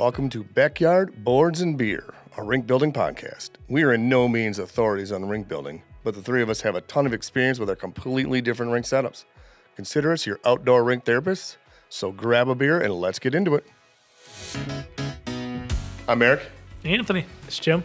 [0.00, 3.50] Welcome to Backyard Boards and Beer, a rink building podcast.
[3.68, 6.74] We are in no means authorities on rink building, but the three of us have
[6.74, 9.26] a ton of experience with our completely different rink setups.
[9.76, 11.58] Consider us your outdoor rink therapists,
[11.90, 13.66] so grab a beer and let's get into it.
[16.08, 16.46] I'm Eric,
[16.82, 17.26] Anthony.
[17.46, 17.84] It's Jim.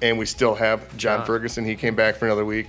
[0.00, 1.64] and we still have John uh, Ferguson.
[1.64, 2.68] He came back for another week.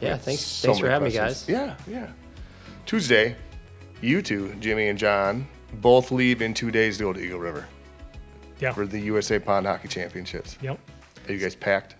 [0.00, 0.40] Yeah, thanks.
[0.40, 1.46] So thanks for having questions.
[1.46, 1.76] me, guys.
[1.86, 2.12] Yeah, yeah.
[2.86, 3.36] Tuesday,
[4.00, 7.66] you two, Jimmy and John, both leave in two days to go to Eagle River
[8.60, 8.72] Yeah.
[8.72, 10.56] for the USA Pond Hockey Championships.
[10.62, 10.78] Yep.
[11.28, 11.96] Are you guys packed?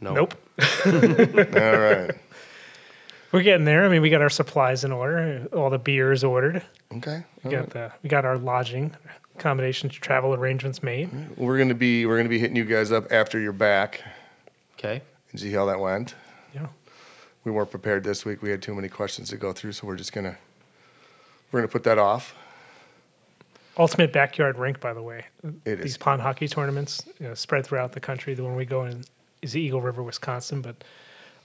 [0.00, 0.14] No.
[0.14, 0.34] Nope.
[0.86, 2.10] All right.
[3.30, 3.84] We're getting there.
[3.84, 5.46] I mean, we got our supplies in order.
[5.52, 6.62] All the beer is ordered.
[6.96, 7.22] Okay.
[7.44, 8.94] We got the we got our lodging
[9.36, 11.08] accommodations, travel arrangements made.
[11.38, 14.02] We're gonna be we're gonna be hitting you guys up after you're back
[14.78, 15.00] Okay.
[15.30, 16.14] and see how that went.
[16.54, 16.66] Yeah.
[17.44, 18.42] We weren't prepared this week.
[18.42, 20.36] We had too many questions to go through, so we're just gonna
[21.50, 22.34] we're gonna put that off.
[23.78, 25.24] Ultimate backyard rink, by the way.
[25.64, 25.96] It These is.
[25.98, 28.34] pond hockey tournaments you know, spread throughout the country.
[28.34, 29.04] The one we go in
[29.40, 30.84] is Eagle River, Wisconsin, but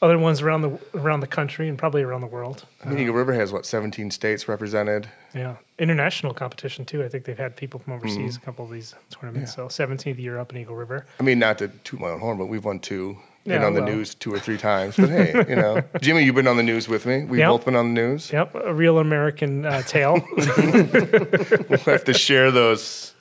[0.01, 2.65] other ones around the around the country and probably around the world.
[2.85, 5.07] I mean, Eagle River has what 17 states represented.
[5.33, 7.03] Yeah, international competition too.
[7.03, 8.43] I think they've had people from overseas Mm-hmm.
[8.43, 9.55] a couple of these tournaments.
[9.55, 11.07] So 17th year up in Eagle River.
[11.19, 13.17] I mean, not to toot my own horn, but we've won two.
[13.47, 13.93] Been Yeah, on the well.
[13.95, 14.97] news two or three times.
[14.97, 17.23] But hey, you know, Jimmy, you've been on the news with me.
[17.23, 17.49] We've Yep.
[17.49, 18.31] both been on the news.
[18.31, 20.19] Yep, a real American uh, tale.
[20.37, 23.13] We'll have to share those.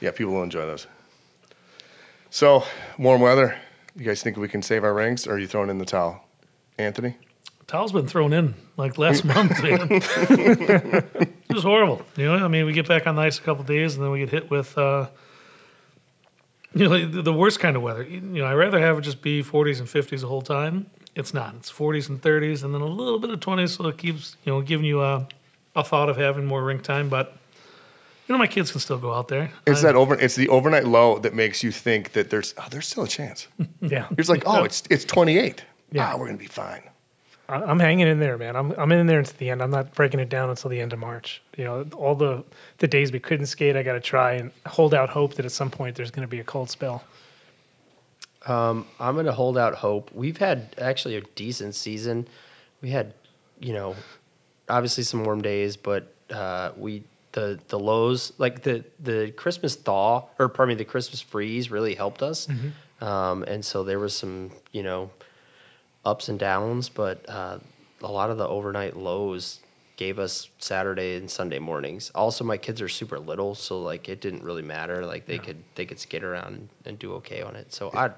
[0.00, 0.86] Yeah, people will enjoy those.
[2.30, 2.64] So,
[2.98, 3.56] warm weather.
[3.96, 6.22] You guys think we can save our ranks, or are you throwing in the towel?
[6.78, 7.16] Anthony?
[7.66, 9.62] Towel's been thrown in like last month.
[9.62, 9.88] Man.
[9.90, 12.02] it was horrible.
[12.16, 14.10] You know, I mean, we get back on the ice a couple days, and then
[14.10, 15.06] we get hit with, uh,
[16.74, 18.02] you know, the- worst kind of weather.
[18.02, 20.86] You know, I'd rather have it just be 40s and 50s the whole time.
[21.14, 21.54] It's not.
[21.54, 24.52] It's 40s and 30s, and then a little bit of 20s, so it keeps you
[24.52, 25.26] know giving you a,
[25.74, 27.08] a thought of having more rink time.
[27.08, 27.36] But
[28.28, 29.50] you know, my kids can still go out there.
[29.66, 30.14] It's I- that over.
[30.18, 33.48] It's the overnight low that makes you think that there's oh, there's still a chance.
[33.80, 35.64] yeah, You're like, oh, it's it's 28.
[35.92, 36.12] Yeah.
[36.12, 36.82] Ah, we're gonna be fine.
[37.48, 38.56] I- I'm hanging in there, man.
[38.56, 39.62] I'm I'm in there until the end.
[39.62, 41.42] I'm not breaking it down until the end of March.
[41.56, 42.44] You know, all the
[42.78, 45.52] the days we couldn't skate, I got to try and hold out hope that at
[45.52, 47.04] some point there's going to be a cold spell.
[48.46, 50.10] Um, I'm going to hold out hope.
[50.14, 52.28] We've had actually a decent season.
[52.80, 53.12] We had,
[53.58, 53.96] you know,
[54.68, 57.02] obviously some warm days, but uh, we
[57.32, 61.94] the the lows like the the Christmas thaw or pardon me the Christmas freeze really
[61.94, 62.48] helped us,
[63.00, 65.10] um, and so there was some you know
[66.06, 67.58] ups and downs, but uh,
[68.00, 69.60] a lot of the overnight lows
[69.96, 72.10] gave us Saturday and Sunday mornings.
[72.14, 75.04] Also, my kids are super little, so like it didn't really matter.
[75.04, 77.72] Like they could they could skate around and, and do okay on it.
[77.74, 78.10] So I,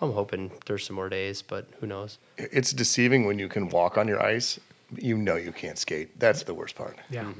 [0.00, 2.18] I'm hoping there's some more days, but who knows?
[2.36, 4.60] It's deceiving when you can walk on your ice.
[4.96, 6.18] You know you can't skate.
[6.18, 6.96] That's the worst part.
[7.10, 7.30] Yeah,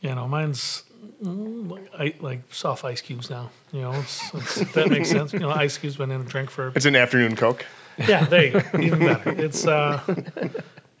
[0.00, 0.84] You know, mine's
[1.20, 3.50] like, I, like soft ice cubes now.
[3.72, 5.32] You know, it's, it's, that makes sense.
[5.32, 7.64] You know, ice cubes been in a drink for It's an afternoon coke.
[8.08, 8.24] Yeah.
[8.24, 9.30] There you go, even better.
[9.30, 10.00] It's uh,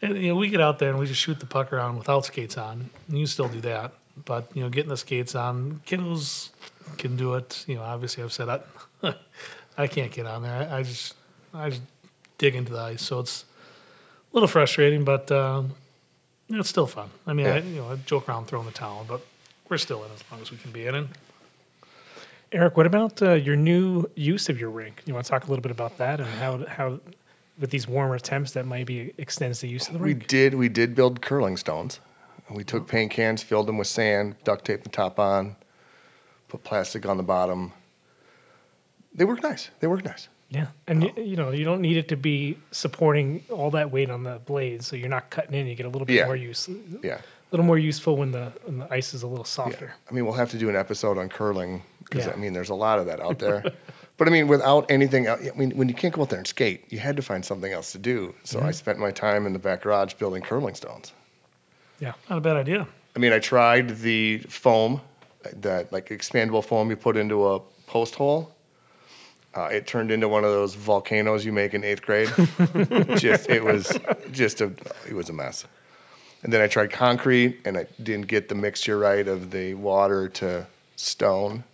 [0.02, 2.24] and, you know, we get out there and we just shoot the puck around without
[2.24, 2.90] skates on.
[3.08, 3.92] You still do that,
[4.24, 6.50] but you know, getting the skates on, kiddos
[6.98, 7.64] can do it.
[7.68, 8.60] You know, obviously, I've said I,
[9.78, 10.68] I can't get on there.
[10.70, 11.14] I, I just,
[11.54, 11.82] I just
[12.38, 13.44] dig into the ice, so it's
[14.32, 15.72] a little frustrating, but um,
[16.48, 17.08] you it's still fun.
[17.26, 19.20] I mean, I, you know, I joke around throwing the towel, but
[19.68, 21.06] we're still in as long as we can be in it.
[22.52, 25.02] Eric, what about uh, your new use of your rink?
[25.06, 27.00] You want to talk a little bit about that and how how
[27.58, 30.20] with these warmer temps that maybe extends the use of the rink?
[30.20, 32.00] We did we did build curling stones.
[32.50, 35.56] We took paint cans, filled them with sand, duct taped the top on,
[36.48, 37.72] put plastic on the bottom.
[39.14, 39.70] They work nice.
[39.80, 40.28] They work nice.
[40.50, 44.10] Yeah, and you, you know you don't need it to be supporting all that weight
[44.10, 45.66] on the blades, so you're not cutting in.
[45.66, 46.26] You get a little bit Yeah.
[46.26, 46.68] more use,
[47.02, 47.22] Yeah.
[47.52, 49.86] Little more useful when the when the ice is a little softer.
[49.86, 50.10] Yeah.
[50.10, 52.32] I mean, we'll have to do an episode on curling because Yeah.
[52.32, 53.62] I mean, there's a lot of that out there.
[54.16, 56.46] but I mean, without anything, else, I mean, when you can't go out there and
[56.46, 58.34] skate, you had to find something else to do.
[58.44, 61.12] So I spent my time in the back garage building curling stones.
[62.00, 62.88] Yeah, Not a bad idea.
[63.14, 65.00] I mean, I tried the foam,
[65.52, 68.54] that like expandable foam you put into a post hole.
[69.54, 72.28] Uh, it turned into one of those volcanoes you make in eighth grade.
[73.18, 73.98] just it was
[74.30, 74.72] just a
[75.08, 75.66] it was a mess.
[76.42, 80.28] And then I tried concrete, and I didn't get the mixture right of the water
[80.28, 80.66] to
[80.96, 81.64] stone.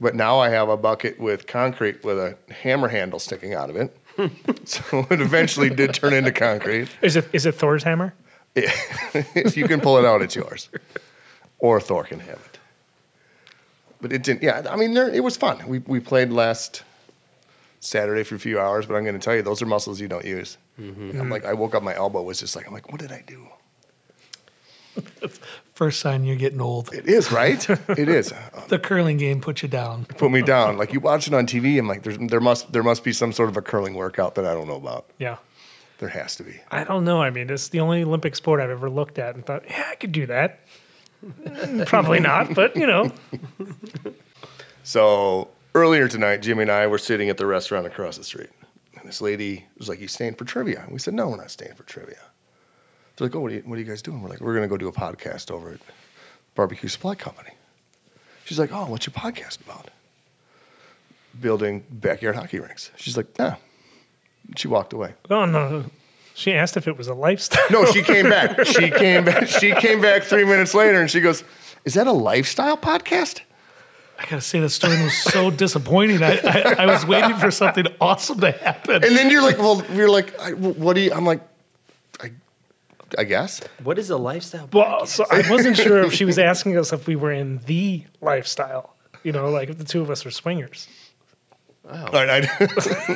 [0.00, 3.76] But now I have a bucket with concrete with a hammer handle sticking out of
[3.76, 3.96] it.
[4.64, 6.88] so it eventually did turn into concrete.
[7.00, 8.14] is it is it Thor's hammer?
[8.56, 10.68] if you can pull it out, it's yours.
[11.58, 12.58] Or Thor can have it.
[14.00, 14.42] But it didn't.
[14.42, 15.66] Yeah, I mean, there, it was fun.
[15.68, 16.82] We we played last
[17.80, 20.08] Saturday for a few hours, but I'm going to tell you, those are muscles you
[20.08, 20.58] don't use.
[20.80, 21.20] Mm-hmm.
[21.20, 23.22] I'm like, I woke up, my elbow was just like, I'm like, what did I
[23.26, 23.48] do?
[25.74, 26.92] First sign you're getting old.
[26.92, 27.68] It is right.
[27.70, 28.32] it is.
[28.68, 30.04] The curling game put you down.
[30.04, 30.76] put me down.
[30.76, 33.32] Like you watch it on TV, I'm like, there's, there must there must be some
[33.32, 35.06] sort of a curling workout that I don't know about.
[35.18, 35.38] Yeah.
[35.98, 36.60] There has to be.
[36.70, 37.20] I don't know.
[37.20, 39.96] I mean, it's the only Olympic sport I've ever looked at and thought, yeah, I
[39.96, 40.60] could do that.
[41.86, 43.10] Probably not, but you know,
[44.82, 48.50] So earlier tonight, Jimmy and I were sitting at the restaurant across the street,
[48.98, 51.50] and this lady was like, "You staying for trivia?" And we said, "No, we're not
[51.50, 52.18] staying for trivia."
[53.20, 54.66] They're like, "Oh, what are you, what are you guys doing?" We're like, "We're gonna
[54.66, 55.80] go do a podcast over at
[56.54, 57.50] Barbecue Supply Company."
[58.46, 59.90] She's like, "Oh, what's your podcast about?"
[61.38, 62.90] Building backyard hockey rinks.
[62.96, 63.56] She's like, "Nah."
[64.56, 65.14] She walked away.
[65.28, 65.84] oh no.
[66.34, 67.62] She asked if it was a lifestyle.
[67.70, 68.64] No, she came back.
[68.66, 69.46] She came back.
[69.48, 71.44] She came back three minutes later, and she goes,
[71.84, 73.42] "Is that a lifestyle podcast?"
[74.18, 76.22] I gotta say, that story was so disappointing.
[76.22, 78.96] I, I, I was waiting for something awesome to happen.
[79.02, 81.49] And then you're like, "Well, you're like, I, what do you?" I'm like, "I,
[83.18, 84.68] I guess." What is a lifestyle?
[84.72, 88.04] Well, so I wasn't sure if she was asking us if we were in the
[88.20, 88.96] lifestyle.
[89.22, 90.88] You know, like if the two of us were swingers.
[91.92, 92.06] Oh.
[92.06, 92.68] All right, I,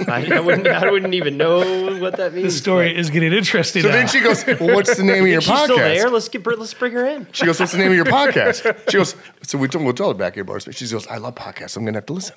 [0.08, 0.66] I, I wouldn't.
[0.66, 2.54] I wouldn't even know what that means.
[2.54, 3.82] The story is getting interesting.
[3.82, 3.94] so now.
[3.94, 6.06] then she goes, "Well, what's the name of your She's still there.
[6.06, 6.46] podcast?" Let's get.
[6.58, 7.28] Let's bring her in.
[7.32, 10.08] She goes, "What's the name of your podcast?" She goes, "So we told, we'll tell
[10.08, 11.76] her Backyard Boards." She goes, "I love podcasts.
[11.76, 12.36] I'm gonna have to listen."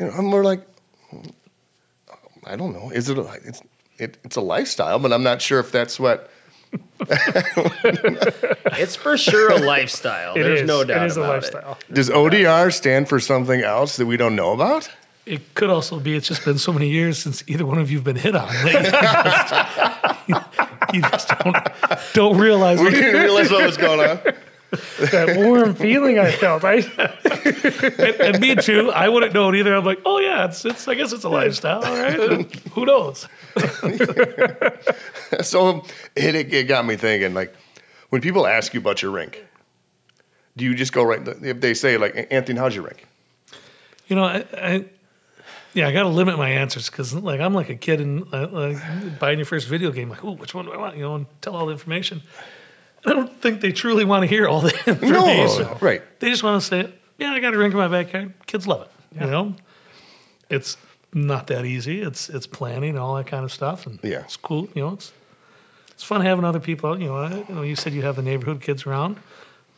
[0.00, 0.66] You know, and we're like,
[1.10, 1.20] hmm,
[2.44, 2.90] "I don't know.
[2.90, 3.18] Is it?
[3.18, 3.62] A, it's
[3.98, 6.30] it, it's a lifestyle, but I'm not sure if that's what."
[8.78, 10.34] It's for sure a lifestyle.
[10.34, 10.66] It There's is.
[10.66, 11.78] no doubt It is a about lifestyle.
[11.92, 14.90] Does ODR stand for something else that we don't know about?
[15.26, 18.04] It could also be it's just been so many years since either one of you've
[18.04, 18.48] been hit on.
[18.48, 21.56] that you just, you just don't,
[22.14, 22.80] don't realize.
[22.80, 24.20] We didn't realize what was going on.
[24.98, 26.62] That warm feeling I felt.
[26.62, 26.82] I
[28.04, 28.90] and, and me too.
[28.90, 29.74] I wouldn't know it either.
[29.74, 30.86] I'm like, oh yeah, it's it's.
[30.86, 31.82] I guess it's a lifestyle.
[31.82, 32.54] All right.
[32.72, 33.26] Who knows?
[35.42, 35.84] So
[36.16, 37.54] it, it, it got me thinking, like,
[38.08, 39.44] when people ask you about your rink,
[40.56, 41.26] do you just go right?
[41.42, 43.06] If they say, like, Anthony, how's your rink?
[44.06, 44.84] You know, I, I
[45.74, 48.48] yeah, I got to limit my answers because like I'm like a kid and uh,
[48.50, 50.08] like buying your first video game.
[50.08, 50.96] Like, oh, which one do I want?
[50.96, 52.22] You know, and tell all the information.
[53.04, 55.62] I don't think they truly want to hear all the information.
[55.62, 56.02] No, right.
[56.20, 58.34] They just want to say, yeah, I got a rink in my backyard.
[58.46, 58.90] Kids love it.
[59.20, 59.54] You know,
[60.50, 60.76] it's
[61.14, 62.00] not that easy.
[62.02, 64.20] It's it's planning and all that kind of stuff, and Yeah.
[64.20, 64.68] it's cool.
[64.74, 65.12] You know, it's
[65.90, 66.90] it's fun having other people.
[66.90, 69.16] out, You know, I, you know, you said you have the neighborhood kids around.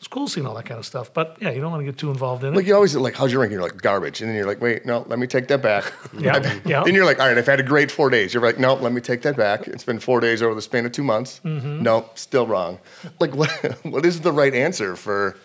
[0.00, 1.98] It's cool seeing all that kind of stuff, but yeah, you don't want to get
[1.98, 2.56] too involved in it.
[2.56, 3.52] Like, you always, like, how's your rink?
[3.52, 4.22] And you're like, garbage.
[4.22, 5.92] And then you're like, wait, no, let me take that back.
[6.18, 6.82] yeah, yeah.
[6.82, 8.32] Then you're like, all right, I've had a great four days.
[8.32, 9.68] You're like, no, let me take that back.
[9.68, 11.42] It's been four days over the span of two months.
[11.44, 11.82] Mm-hmm.
[11.82, 12.78] No, still wrong.
[13.20, 13.50] Like, what?
[13.82, 15.36] What is the right answer for?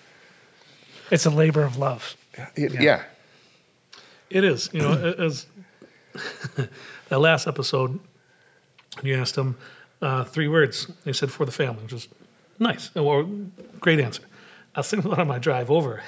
[1.12, 2.16] It's a labor of love.
[2.58, 3.04] Yeah.
[4.30, 4.70] It is.
[4.72, 5.48] You know, as
[7.10, 8.00] that last episode,
[9.04, 9.58] you asked them
[10.02, 10.88] uh, three words.
[11.04, 12.08] They said for the family, which is
[12.58, 12.90] nice.
[12.96, 13.28] Or
[13.82, 14.24] great answer.
[14.76, 16.04] I was thinking about on my drive over.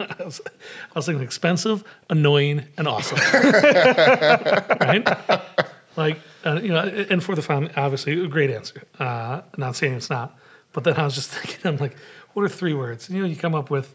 [0.00, 3.18] I was, I was thinking expensive, annoying, and awesome.
[4.80, 5.06] right?
[5.96, 8.82] Like, uh, you know, and for the family, obviously, a great answer.
[8.98, 10.36] Uh, not saying it's not.
[10.72, 11.96] But then I was just thinking, I'm like,
[12.32, 13.08] what are three words?
[13.08, 13.94] And, you know, you come up with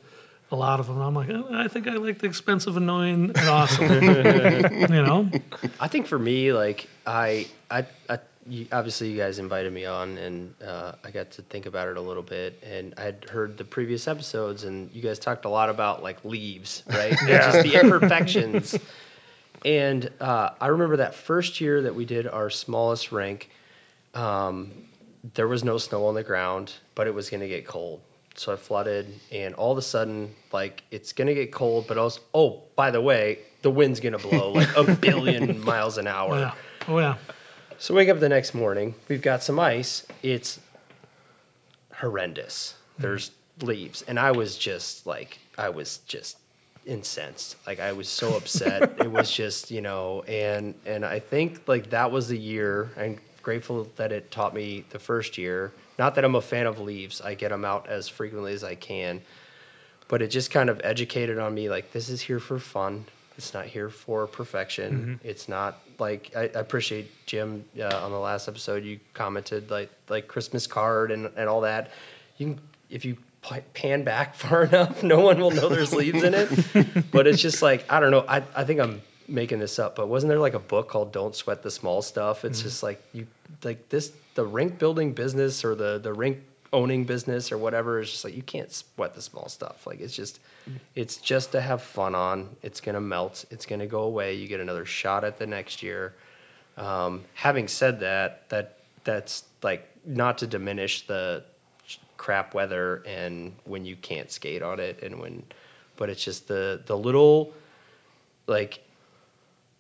[0.52, 1.00] a lot of them.
[1.00, 3.92] I'm like, oh, I think I like the expensive, annoying, and awesome.
[3.92, 5.30] you know?
[5.80, 10.18] I think for me, like I, I, I you, obviously you guys invited me on,
[10.18, 12.62] and uh, I got to think about it a little bit.
[12.64, 16.24] And I had heard the previous episodes, and you guys talked a lot about like
[16.24, 17.16] leaves, right?
[17.26, 17.52] Yeah.
[17.52, 18.78] Just the imperfections.
[19.66, 23.50] and uh, I remember that first year that we did our smallest rank.
[24.14, 24.72] Um,
[25.34, 28.02] there was no snow on the ground, but it was going to get cold.
[28.36, 31.98] So I flooded, and all of a sudden, like it's going to get cold, but
[31.98, 36.06] also, oh, by the way, the wind's going to blow like a billion miles an
[36.06, 36.36] hour.
[36.36, 36.52] Oh, yeah.
[36.88, 37.16] Oh, yeah.
[37.78, 40.06] So wake up the next morning, we've got some ice.
[40.24, 40.60] It's
[41.96, 42.76] horrendous.
[42.96, 43.02] Hmm.
[43.04, 46.38] There's leaves, and I was just like, I was just
[46.86, 47.56] incensed.
[47.66, 48.96] Like I was so upset.
[49.00, 52.92] it was just, you know, and and I think like that was the year.
[52.98, 55.74] I'm grateful that it taught me the first year.
[55.98, 57.22] Not that I'm a fan of leaves.
[57.22, 59.22] I get them out as frequently as I can,
[60.08, 63.06] but it just kind of educated on me like this is here for fun.
[63.38, 65.20] It's not here for perfection.
[65.24, 68.84] It's not like I, I appreciate Jim uh, on the last episode.
[68.84, 71.92] You commented like like Christmas card and, and all that.
[72.38, 73.18] You can if you
[73.74, 76.50] pan back far enough, no one will know there's leaves in it.
[77.12, 78.26] But it's just like I don't know.
[78.28, 81.36] I I think I'm making this up, but wasn't there like a book called "Don't
[81.36, 82.46] Sweat the Small Stuff"?
[82.46, 83.28] It's just like you
[83.64, 86.40] like this the rink building business or the the rink
[86.76, 89.88] owning business or whatever is just like you can't sweat the small stuff.
[89.88, 90.40] Like it's just
[90.94, 92.50] it's just to have fun on.
[92.62, 93.46] It's gonna melt.
[93.50, 94.34] It's gonna go away.
[94.34, 96.14] You get another shot at the next year.
[96.78, 101.46] Um, having said that, that that's like not to diminish the
[102.18, 105.44] crap weather and when you can't skate on it and when
[105.98, 107.54] but it's just the the little
[108.48, 108.80] like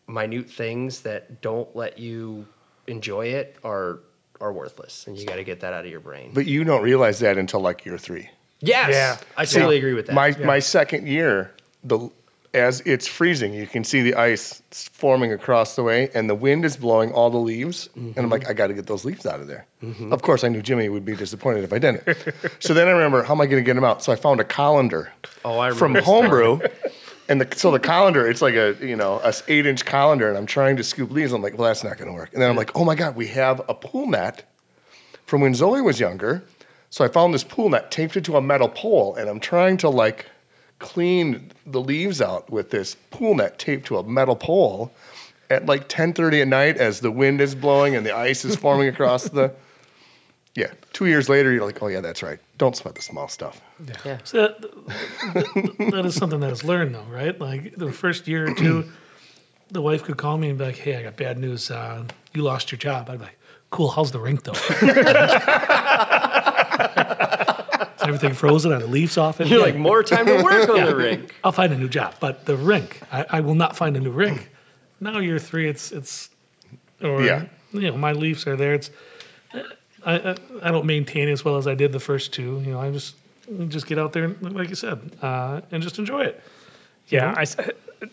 [0.08, 2.46] minute things that don't let you
[2.88, 4.00] enjoy it are
[4.42, 6.32] are worthless, and you got to get that out of your brain.
[6.34, 8.30] But you don't realize that until like year three.
[8.60, 9.18] yes, Yeah.
[9.38, 10.14] I totally agree with that.
[10.14, 12.10] My my second year, the
[12.56, 16.64] as it's freezing, you can see the ice forming across the way, and the wind
[16.64, 17.90] is blowing all the leaves.
[17.96, 18.32] And I'm mm-hmm.
[18.32, 19.68] like, I got to get those leaves out of there.
[19.84, 20.14] Mm-hmm.
[20.14, 22.04] Of course, I knew Jimmy would be disappointed if I didn't.
[22.60, 24.04] so then I remember, how am I going to get them out?
[24.04, 25.12] So I found a colander
[25.44, 26.60] oh, I from remember this homebrew.
[27.28, 30.38] And the, so the colander, it's like a you know a eight inch colander, and
[30.38, 31.32] I'm trying to scoop leaves.
[31.34, 32.34] I'm like, well, that's not going to work.
[32.34, 34.44] And then I'm like, oh my god, we have a pool net
[35.26, 36.44] from when Zoe was younger.
[36.90, 39.78] So I found this pool net, taped it to a metal pole, and I'm trying
[39.78, 40.28] to like
[40.80, 44.92] clean the leaves out with this pool net taped to a metal pole
[45.50, 48.88] at like 10:30 at night as the wind is blowing and the ice is forming
[48.88, 49.52] across the.
[50.96, 52.40] Yeah, two years later, you're like, oh yeah, that's right.
[52.58, 53.62] Don't sweat the small stuff.
[54.06, 54.20] Yeah.
[54.24, 54.62] So that,
[55.92, 57.40] that is something that is learned, though, right?
[57.40, 58.86] Like the first year or two,
[59.72, 61.70] the wife could call me and be like, "Hey, I got bad news.
[61.72, 63.38] Uh, you lost your job." I'd be like,
[63.72, 63.90] "Cool.
[63.90, 64.54] How's the rink, though?"
[67.98, 68.72] is everything frozen?
[68.72, 69.48] Are the leaves off it?
[69.48, 71.36] You're Yeah, like more time to work on the rink.
[71.44, 74.12] I'll find a new job, but the rink, I, I will not find a new
[74.12, 74.50] rink.
[75.00, 76.30] Now year three, it's it's,
[77.02, 77.46] or Yeah.
[77.74, 78.74] you know, my leaves are there.
[78.74, 78.90] It's
[80.06, 82.62] I, I I don't maintain as well as I did the first two.
[82.66, 83.16] You know, I just
[83.70, 86.42] just get out there, and, like you said, uh, and just enjoy it.
[87.08, 87.46] Yeah, I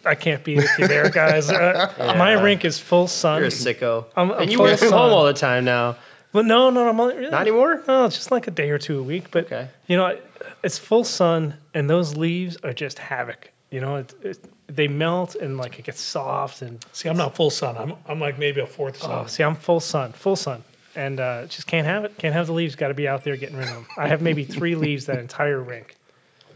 [0.04, 1.50] I can't be with you there, guys.
[1.50, 3.38] Uh, My rink is full sun.
[3.38, 4.04] You're a sicko.
[4.16, 5.96] I'm- I'm and you full work from home all the time now.
[6.32, 7.82] But no, no, I'm only, really, Not anymore?
[7.86, 9.30] No, it's just like a day or two a week.
[9.30, 9.68] But Okay.
[9.86, 10.16] you know,
[10.62, 13.50] it's full sun, and those leaves are just havoc.
[13.70, 16.62] You know, it, it, they melt and like it gets soft.
[16.62, 17.76] And See, I'm not full sun.
[17.76, 19.10] I'm I'm like maybe a fourth sun.
[19.10, 22.16] oh, see, I'm full sun, full sun, and uh, just can't have it.
[22.18, 22.76] Can't have the leaves.
[22.76, 23.86] Got to be out there getting rid of them.
[23.96, 25.96] I have maybe three leaves that entire rink.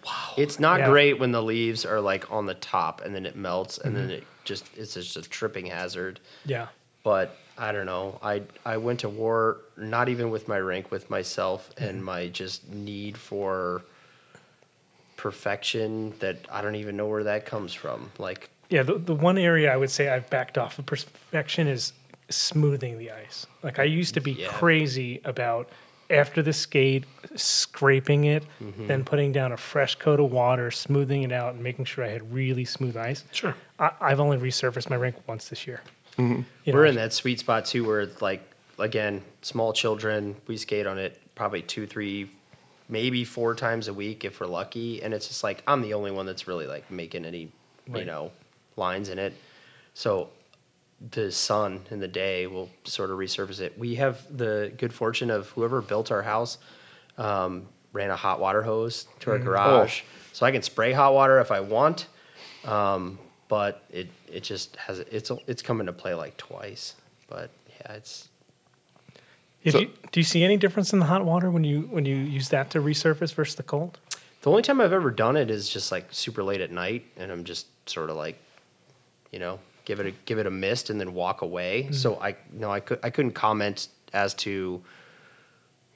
[0.05, 0.35] Wow.
[0.37, 0.89] It's not Yeah.
[0.91, 4.09] great when the leaves are like on the top and then it melts and Mm-hmm.
[4.09, 6.21] then it just it's just a tripping hazard.
[6.45, 6.69] Yeah.
[7.03, 8.19] But I don't know.
[8.23, 11.85] I I went to war not even with my rank, with myself Mm-hmm.
[11.85, 13.83] and my just need for
[15.17, 18.11] perfection that I don't even know where that comes from.
[18.19, 21.93] Like Yeah, the, the one area I would say I've backed off of perfection is
[22.29, 23.47] smoothing the ice.
[23.63, 24.49] Like I used to be Yeah.
[24.49, 25.69] crazy about
[26.09, 27.05] after the skate,
[27.35, 28.87] scraping it, Mm-hmm.
[28.87, 32.09] then putting down a fresh coat of water, smoothing it out, and making sure I
[32.09, 33.25] had really smooth ice.
[33.33, 33.55] Sure.
[33.79, 35.83] I, I've only resurfaced my rink once this year.
[36.19, 38.41] You we're know, in that sweet spot too where it's like
[38.79, 42.31] again, small children, we skate on it probably two, three,
[42.89, 45.03] maybe four times a week if we're lucky.
[45.03, 47.51] And it's just like I'm the only one that's really like making any,
[47.95, 48.31] you know,
[48.77, 49.35] lines in it.
[49.93, 50.31] So
[51.13, 53.79] the sun in the day will sort of resurface it.
[53.79, 56.59] We have the good fortune of whoever built our house
[57.19, 61.39] um, ran a hot water hose to our garage, so I can spray hot water
[61.41, 62.07] if I want.
[62.65, 66.95] Um, but it it just has it's it's come into play like twice.
[67.29, 67.51] But
[67.81, 68.29] yeah, it's
[69.63, 71.83] Yeah, So- do, you, do you see any difference in the hot water when you
[71.83, 73.99] when you use that to resurface versus the cold?
[74.43, 77.33] the only time I've ever done it is just like super late at night, and
[77.33, 78.39] I'm just sort of like,
[79.33, 81.85] you know, give it a give it a mist and then walk away.
[81.85, 81.95] Mm-hmm.
[81.95, 84.83] So I no, I could I couldn't comment as to,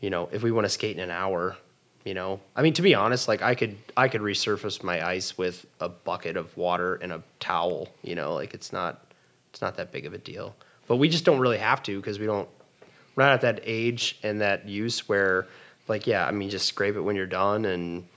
[0.00, 1.58] you know, if we want to skate in an hour.
[2.02, 5.36] You know, I mean, to be honest, like I could I could resurface my ice
[5.36, 7.90] with a bucket of water and a towel.
[8.02, 9.04] You know, like it's not
[9.50, 10.56] it's not that big of a deal.
[10.88, 12.48] But we just don't really have to because we don't
[13.14, 15.46] we're not at that age and that use where
[15.88, 18.08] like yeah, I mean just scrape it when you're done and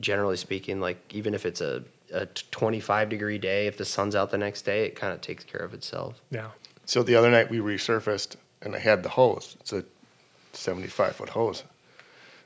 [0.00, 4.30] generally speaking, like even if it's a, a 25 degree day, if the sun's out
[4.30, 6.20] the next day, it kind of takes care of itself.
[6.30, 6.48] Yeah.
[6.84, 9.56] So the other night we resurfaced and I had the hose.
[9.60, 9.84] It's a
[10.52, 11.64] 75 foot hose.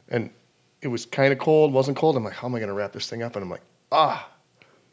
[0.09, 0.31] And
[0.83, 2.17] it was kind of cold, wasn't cold.
[2.17, 3.37] I'm like, how am I going to wrap this thing up?
[3.37, 4.29] And I'm like, ah,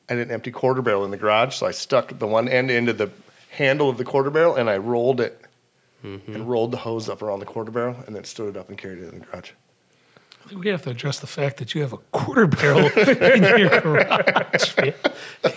[0.09, 1.55] I had an empty quarter barrel in the garage.
[1.55, 3.11] So I stuck the one end into the
[3.49, 5.41] handle of the quarter barrel and I rolled it
[6.03, 8.77] and rolled the hose up around the quarter barrel and then stood it up and
[8.77, 9.51] carried it in the garage.
[10.43, 13.43] I think we have to address the fact that you have a quarter barrel in
[13.59, 14.75] your garage.
[14.77, 14.93] man.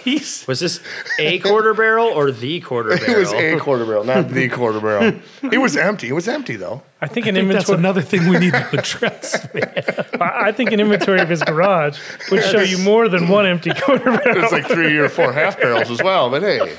[0.03, 0.81] He's Was this
[1.19, 3.11] a quarter barrel or the quarter barrel?
[3.11, 5.19] It was a quarter barrel, not the quarter barrel.
[5.51, 6.09] It was empty.
[6.09, 6.83] It was empty though.
[7.01, 7.79] I think an I think that's inventory.
[7.79, 9.53] another thing we need to address.
[9.53, 9.73] man.
[10.21, 11.99] I I think an inventory of his garage
[12.31, 14.45] would show you more than one empty quarter barrel.
[14.45, 16.31] It's like three or four half barrels as well.
[16.31, 16.79] But hey,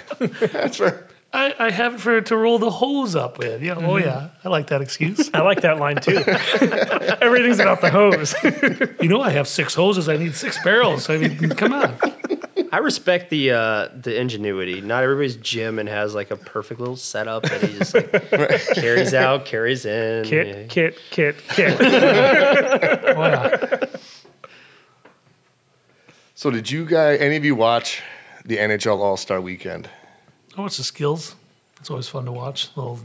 [0.51, 3.61] that's for I, I have it for to roll the hose up with.
[3.61, 5.29] Yeah, oh yeah, I like that excuse.
[5.33, 6.17] I like that line too.
[7.21, 8.33] Everything's about the hose.
[9.01, 10.09] You know, I have six hoses.
[10.09, 11.09] I need six barrels.
[11.09, 11.95] I mean, come on.
[12.71, 14.81] I respect the uh, the ingenuity.
[14.81, 18.11] Not everybody's Jim and has like a perfect little setup that he just like
[18.73, 20.23] carries out, carries in.
[20.25, 20.43] Yeah.
[20.67, 21.81] Kit, kit, kit, kit.
[21.81, 23.85] Oh, yeah.
[26.33, 27.19] So did you guys?
[27.19, 28.01] Any of you watch
[28.45, 29.89] the NHL All Star Weekend?
[30.55, 31.35] Oh, I watch the skills.
[31.79, 32.69] It's always fun to watch.
[32.75, 32.99] Little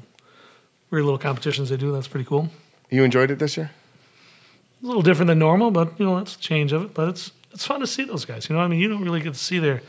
[0.90, 1.92] weird little competitions they do.
[1.92, 2.48] That's pretty cool.
[2.90, 3.70] You enjoyed it this year?
[4.82, 6.94] a little different than normal, but you know that's a change of it.
[6.94, 8.48] But it's it's fun to see those guys.
[8.48, 9.82] You know, I mean, you don't really get to see their.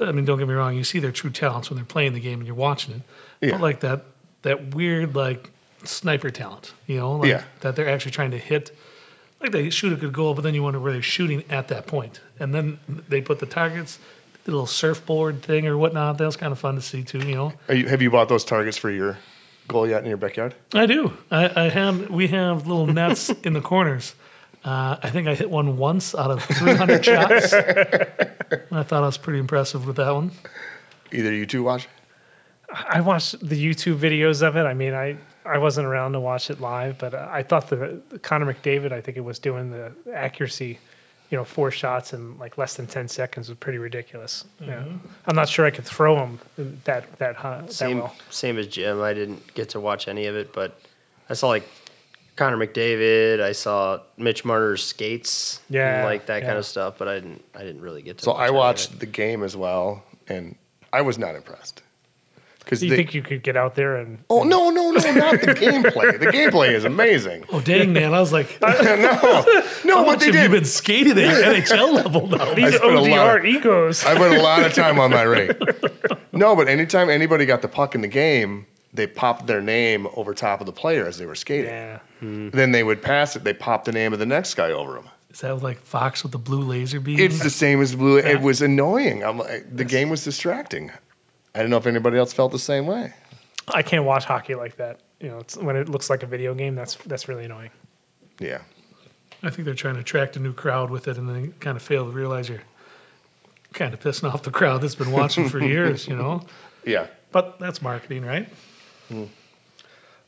[0.00, 0.76] I mean, don't get me wrong.
[0.76, 3.02] You see their true talents when they're playing the game and you're watching it.
[3.40, 3.52] Yeah.
[3.52, 4.04] But like that
[4.42, 5.50] that weird like
[5.84, 6.72] sniper talent.
[6.86, 7.42] You know, like Yeah.
[7.60, 8.70] that they're actually trying to hit.
[9.40, 11.86] Like they shoot a good goal, but then you wonder where they're shooting at that
[11.86, 12.20] point.
[12.40, 13.98] and then they put the targets,
[14.46, 16.18] little surfboard thing or whatnot.
[16.18, 17.18] That was kind of fun to see too.
[17.18, 19.18] You know, Are you, have you bought those targets for your
[19.66, 20.54] goal yet in your backyard?
[20.74, 21.12] I do.
[21.30, 22.10] I, I have.
[22.10, 24.14] We have little nets in the corners.
[24.64, 27.52] Uh, I think I hit one once out of 300 shots.
[28.72, 30.32] I thought I was pretty impressive with that one.
[31.12, 31.88] Either you two watch?
[32.70, 34.64] I watched the YouTube videos of it.
[34.64, 35.16] I mean, I
[35.46, 38.92] I wasn't around to watch it live, but uh, I thought the, the Connor McDavid,
[38.92, 40.78] I think it was doing the accuracy,
[41.30, 44.44] you know, four shots in like less than ten seconds was pretty ridiculous.
[44.60, 45.06] Yeah, mm-hmm.
[45.26, 46.38] I'm not sure I could throw them
[46.84, 48.14] that that high, that Same well.
[48.30, 49.02] same as Jim.
[49.02, 50.80] I didn't get to watch any of it, but
[51.28, 51.68] I saw like
[52.36, 53.40] Connor McDavid.
[53.42, 56.94] I saw Mitch Marner's skates, and, Yeah, like that kind of stuff.
[56.98, 57.44] But I didn't.
[57.54, 58.24] I didn't really get to.
[58.24, 59.00] So watch I any of watched it.
[59.00, 60.56] the game as well, and
[60.92, 61.82] I was not impressed.
[62.68, 64.18] Because Do you think you could get out there and?
[64.28, 66.20] oh no no no not the gameplay.
[66.20, 67.46] The gameplay is amazing.
[67.50, 68.12] Oh dang, man!
[68.12, 68.68] I was like, no
[69.86, 70.50] no how what much they have you did.
[70.50, 72.52] been skating at NHL level now?
[72.52, 74.04] These spent a lot ODR of- egos.
[74.04, 75.50] I put a lot of time on my ring.
[76.32, 80.34] No, but anytime anybody got the puck in the game, they popped their name over
[80.34, 81.70] top of the player as they were skating.
[81.70, 82.00] yeah.
[82.20, 82.50] Hmm.
[82.50, 83.44] Then they would pass it.
[83.44, 85.08] They popped the name of the next guy over him.
[85.30, 87.18] Is that like Fox with the blue laser beam?
[87.18, 88.18] It's the same as blue.
[88.18, 89.22] It was annoying.
[89.24, 90.90] I'm like, the game was distracting.
[91.58, 93.12] I don't know if anybody else felt the same way.
[93.66, 95.00] I can't watch hockey like that.
[95.20, 97.70] You know, it's, when it looks like a video game, that's that's really annoying.
[98.38, 98.60] Yeah.
[99.42, 101.82] I think they're trying to attract a new crowd with it, and they kind of
[101.82, 102.62] fail to realize you're
[103.72, 106.06] kind of pissing off the crowd that's been watching for years.
[106.06, 106.42] You know,
[106.84, 107.08] Yeah.
[107.32, 108.48] but that's marketing, right?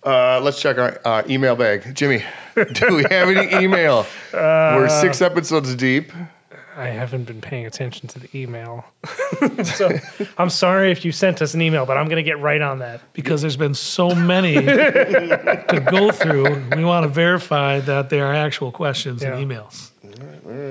[0.04, 1.94] Uh, let's check our uh, email bag.
[1.94, 2.24] Jimmy,
[2.72, 4.04] do we have any email?
[4.32, 6.10] We're six episodes deep.
[6.76, 8.84] I haven't been paying attention to the email.
[9.64, 9.90] so
[10.38, 12.78] I'm sorry if you sent us an email, but I'm going to get right on
[12.78, 13.00] that.
[13.12, 16.62] because there's been so many to go through.
[16.76, 19.36] We want to verify that there are actual questions Yeah.
[19.36, 19.90] and emails.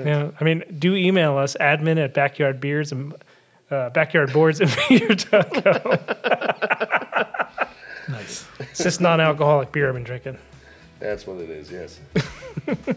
[0.06, 3.12] Yeah, I mean, do email us admin at backyard beers and
[3.70, 5.98] uh, backyardboards and beer.com.
[8.08, 8.46] Nice.
[8.58, 10.38] It's just non-alcoholic beer I've been drinking.
[10.98, 12.00] That's what it is, yes.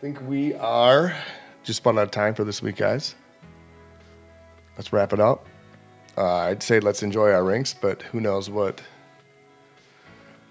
[0.00, 1.14] I think we are
[1.62, 3.14] just about out of time for this week, guys.
[4.78, 5.44] Let's wrap it up.
[6.16, 8.80] Uh, I'd say let's enjoy our rinks, but who knows what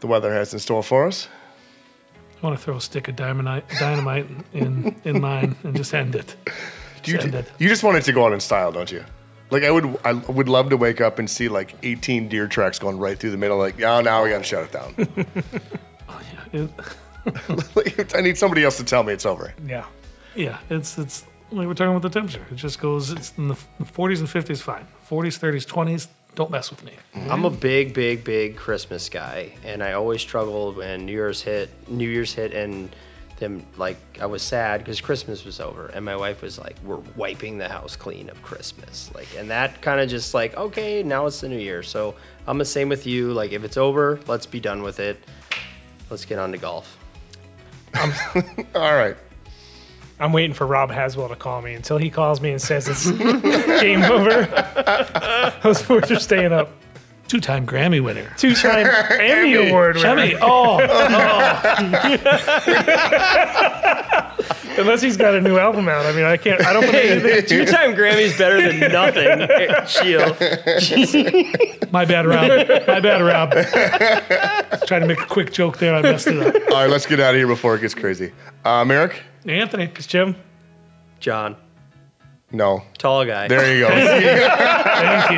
[0.02, 1.28] the weather has in store for us.
[2.42, 6.16] I want to throw a stick of dynamite, dynamite in in mine and just end
[6.16, 6.36] it.
[7.06, 7.50] You, Send it.
[7.58, 9.04] you just want it to go out in style, don't you?
[9.52, 12.78] Like I would, I would love to wake up and see like 18 deer tracks
[12.78, 13.58] going right through the middle.
[13.58, 14.94] Like, oh, now we got to shut it down.
[16.52, 16.70] It-
[18.16, 19.54] I need somebody else to tell me it's over.
[19.66, 19.86] Yeah.
[20.36, 22.46] yeah, it's it's like we're talking about the temperature.
[22.52, 23.12] It just goes.
[23.12, 24.86] It's in the 40s and 50s, fine.
[25.10, 26.08] 40s, 30s, 20s.
[26.36, 26.94] Don't mess with me.
[27.16, 27.32] Mm-hmm.
[27.32, 31.70] I'm a big, big, big Christmas guy, and I always struggled when New Year's hit.
[31.90, 32.96] New Year's hit, and
[33.38, 37.02] then like I was sad because Christmas was over, and my wife was like, "We're
[37.16, 41.26] wiping the house clean of Christmas," like, and that kind of just like, okay, now
[41.26, 41.82] it's the New Year.
[41.82, 42.16] So
[42.48, 43.34] I'm the same with you.
[43.34, 45.18] Like, if it's over, let's be done with it.
[46.10, 46.98] Let's get on to golf.
[48.76, 49.16] All right.
[50.20, 51.74] I'm waiting for Rob Haswell to call me.
[51.74, 53.10] Until he calls me and says it's
[53.82, 54.46] game over,
[55.64, 56.72] those boys are staying up.
[57.28, 58.34] Two-time Grammy winner.
[58.38, 58.88] Two-time
[59.20, 60.08] Emmy Award winner.
[60.08, 60.36] Emmy.
[60.42, 61.66] Oh, oh.
[64.80, 66.06] Unless he's got a new album out.
[66.06, 66.66] I mean, I can't.
[66.66, 67.46] I don't put anything.
[67.46, 69.86] Two-time Grammy's better than nothing.
[69.88, 70.40] Shield.
[71.92, 72.48] my bad, Rob.
[72.88, 73.52] My bad, Rob.
[74.88, 75.94] Trying to make a quick joke there.
[75.96, 76.56] I messed it up.
[76.72, 78.32] All right, let's get out of here before it gets crazy.
[78.66, 79.22] Uh, Merrick?
[79.46, 79.92] Anthony.
[79.96, 80.36] It's Jim.
[81.20, 81.58] John,
[82.52, 82.84] No.
[82.98, 83.48] tall guy.
[83.50, 83.90] There you go.
[85.30, 85.32] Thank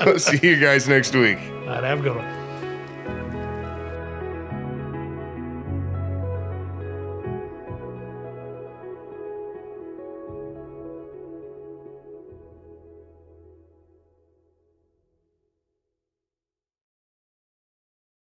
[0.00, 0.18] you.
[0.18, 1.38] See you guys next week.
[1.62, 2.39] All right, have a good one.